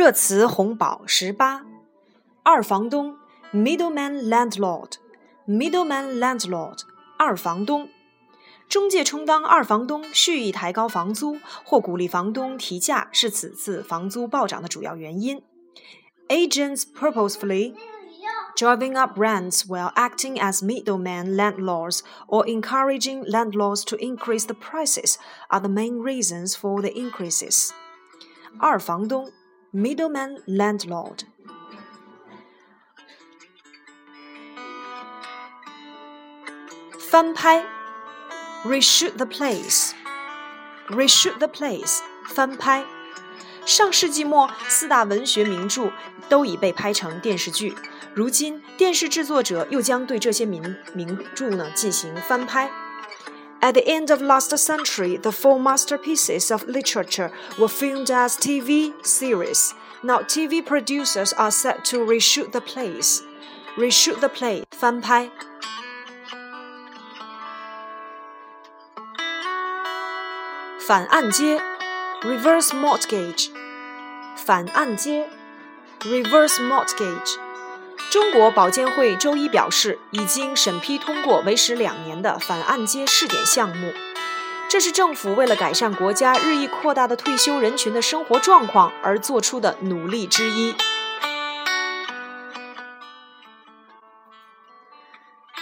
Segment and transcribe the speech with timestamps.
[0.00, 1.64] 热词红宝十八，
[2.42, 3.16] 二房东
[3.52, 6.80] （middleman landlord），middleman landlord，
[7.18, 7.88] 二房东。
[8.68, 15.40] 中介充当二房东，蓄意抬高房租或鼓励房东提价，是此次房租暴涨的主要原因。
[16.28, 17.74] Agents purposefully
[18.56, 25.14] driving up rents while acting as middleman landlords or encouraging landlords to increase the prices
[25.48, 27.70] are the main reasons for the increases.
[28.58, 29.30] 二房东
[29.73, 31.23] middleman landlord.
[36.99, 37.65] 翻拍
[38.65, 39.91] reshoot the place.
[40.89, 42.85] reshoot the place 翻拍。
[43.65, 45.93] 上世纪末，四大文学名著
[46.27, 47.73] 都已被拍成电视剧。
[48.13, 52.69] 如今，电视制作者又将对这些名名著呢进行翻拍。
[53.62, 59.74] At the end of last century, the four masterpieces of literature were filmed as TV series.
[60.02, 63.22] Now, TV producers are set to reshoot the plays.
[63.76, 65.30] Reshoot the play，翻拍。
[70.86, 71.60] 反按揭，
[72.22, 73.50] reverse mortgage，
[74.36, 75.26] 反按揭，
[76.02, 77.36] reverse mortgage。
[78.09, 83.93] 中国保监会周一表示，已经审批通过为时两年的反按揭试点项目。
[84.69, 90.73] 这是政府为了改善国家日益扩大的退休人群的生活状况而做出的努力之一。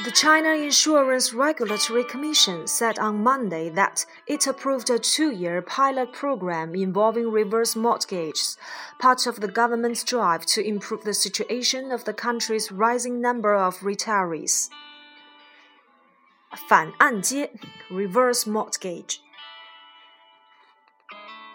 [0.09, 6.13] The China Insurance Regulatory Commission said on Monday that it approved a two year pilot
[6.13, 8.59] program involving reverse mortgages,
[8.99, 13.79] part of the government's drive to improve the situation of the country's rising number of
[13.81, 14.69] retirees.
[16.69, 17.51] 反按揭
[17.91, 19.19] （reverse mortgage）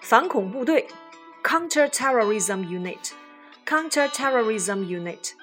[0.02, 0.88] 反恐部队
[1.44, 3.14] （counter-terrorism unit）
[3.66, 5.36] （counter-terrorism unit）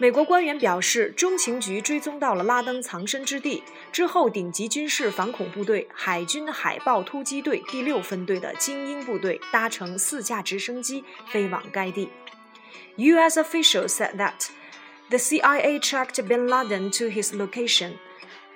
[0.00, 12.10] 美国官员表示，中情局追踪到了拉登藏身之地之后，顶级军事反恐部队海军海豹突击队第六分队的精英部队搭乘四架直升机飞往该地。
[12.96, 13.38] U.S.
[13.38, 14.50] officials said that
[15.08, 17.92] the CIA tracked Bin Laden to his location.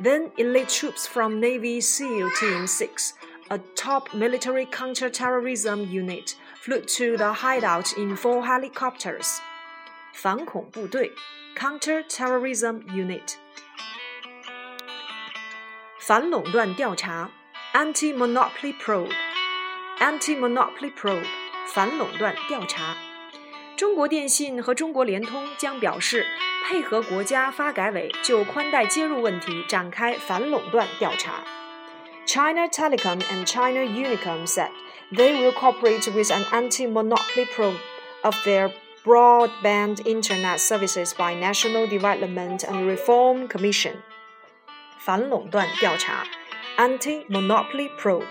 [0.03, 3.15] Then elite troops from Navy SEAL Team 6,
[3.49, 9.41] a top military counterterrorism unit, flew to the hideout in four helicopters.
[10.15, 11.13] 反恐部队
[11.57, 13.37] Counter-Terrorism Unit，
[15.99, 17.31] 反垄断调查
[17.73, 21.25] Anti-Monopoly Probe，Anti-Monopoly Probe，
[21.67, 22.95] 反垄断调查。
[23.77, 26.27] 中国电信和中国联通将表示
[26.67, 31.43] 配合国家发改委就宽带接入问题展开反垄断调查。
[32.27, 34.69] China Telecom and China Unicom said
[35.13, 37.79] they will cooperate with an anti-monopoly probe
[38.23, 38.71] of their
[39.05, 43.95] Broadband Internet Services by National Development and Reform Commission
[44.99, 46.27] 反垄断调查
[46.77, 48.27] Anti-Monopoly Probe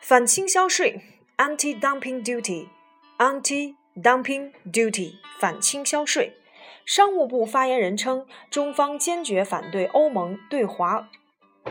[0.00, 1.00] 反倾销税
[1.36, 2.68] Anti-Dumping Duty
[3.18, 6.36] Anti-Dumping Duty 反倾销税。
[6.84, 11.08] 商务部发言人称，中方坚决反对欧盟对华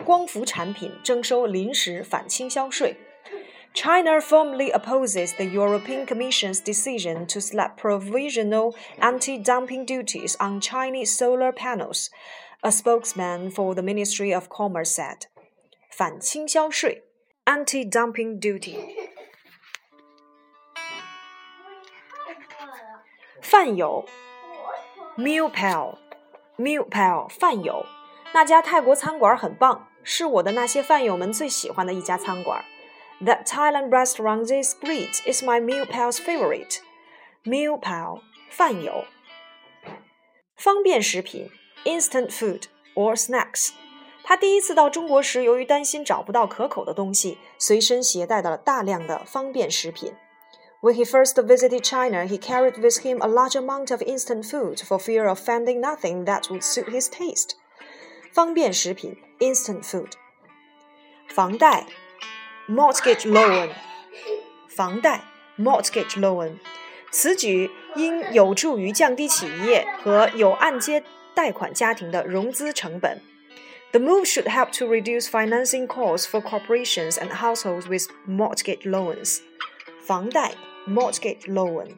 [0.03, 2.97] 光伏产品征收临时反倾销税。
[3.73, 11.17] China firmly opposes the European Commission's decision to slap provisional anti dumping duties on Chinese
[11.17, 12.09] solar panels,
[12.63, 15.27] a spokesman for the Ministry of Commerce said.
[15.91, 17.03] 反倾销税
[17.43, 18.77] anti dumping duty.
[23.41, 24.05] 饭友
[25.17, 25.97] meal pal
[26.57, 27.85] meal pal 饭友，
[28.33, 32.63] 那家泰国餐馆很棒，是我的那些饭友们最喜欢的一家餐馆。
[33.21, 35.21] that Thailand restaurant is great.
[35.25, 36.79] It's my meal pal's favorite.
[37.43, 39.05] Meal pal 饭友。
[40.55, 41.49] 方便食品
[41.83, 42.63] instant food
[42.95, 43.71] or snacks。
[44.23, 50.13] 他第一次到中国时，由于担心找不到可口的东西，随身携带了大量的方便食品。
[50.81, 54.99] When he first visited China, he carried with him a large amount of instant food for
[54.99, 57.51] fear of finding nothing that would suit his taste.
[58.33, 60.11] 方便食品 instant food。
[61.27, 61.85] 房贷
[62.69, 63.69] mortgage loan，
[64.67, 65.23] 房贷
[65.57, 66.57] mortgage loan，
[67.11, 71.03] 此举应有助于降低企业和有按揭
[71.33, 73.21] 贷款家庭的融资成本。
[73.91, 79.39] The move should help to reduce financing costs for corporations and households with mortgage loans.
[80.05, 80.53] 房贷
[80.87, 81.95] mortgage loan。